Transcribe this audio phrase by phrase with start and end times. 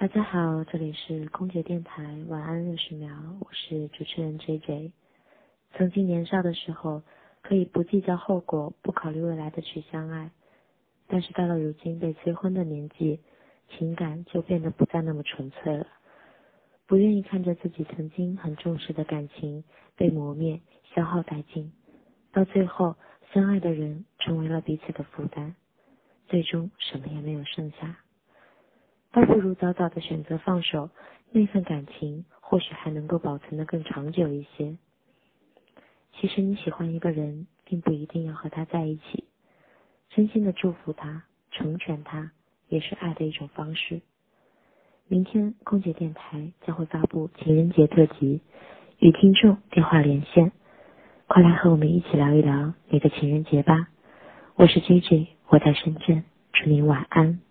[0.00, 3.10] 大家好，这里是空姐电台晚安六十秒，
[3.40, 4.92] 我是主持人 J J。
[5.72, 7.02] 曾经年少的时候，
[7.42, 10.30] 可以不计较后果、不考虑未来的去相爱，
[11.08, 13.18] 但是到了如今被催婚的年纪，
[13.70, 15.88] 情感就变得不再那么纯粹了。
[16.86, 19.64] 不愿意看着自己曾经很重视的感情
[19.96, 20.60] 被磨灭、
[20.94, 21.72] 消耗殆尽，
[22.30, 22.94] 到最后
[23.32, 25.56] 相爱的人成为了彼此的负担，
[26.28, 27.98] 最终什么也没有剩下。
[29.12, 30.90] 倒不如早早的选择放手，
[31.30, 34.76] 那份感情或许还能够保存的更长久一些。
[36.12, 39.24] 其实你喜欢一个人，并不一定要和他在一起，
[40.10, 42.32] 真心的祝福他、成全他，
[42.68, 44.02] 也是爱的一种方式。
[45.06, 48.42] 明天空姐电台将会发布情人节特辑，
[48.98, 50.52] 与听众电话连线，
[51.26, 53.88] 快来和我们一起聊一聊你的情人节吧。
[54.56, 57.47] 我是 J J，我在深圳，祝您晚安。